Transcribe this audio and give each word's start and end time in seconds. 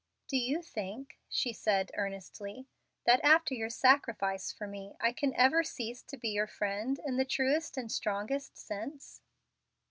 "Do 0.27 0.35
you 0.35 0.63
think," 0.63 1.19
she 1.29 1.53
said, 1.53 1.91
earnestly, 1.93 2.65
"that, 3.03 3.23
after 3.23 3.53
your 3.53 3.69
sacrifice 3.69 4.51
for 4.51 4.65
me, 4.65 4.95
I 4.99 5.11
can 5.11 5.31
ever 5.35 5.63
cease 5.63 6.01
to 6.05 6.17
be 6.17 6.29
your 6.29 6.47
friend 6.47 6.99
in 7.05 7.17
the 7.17 7.23
truest 7.23 7.77
and 7.77 7.91
strongest 7.91 8.57
sense?" 8.57 9.21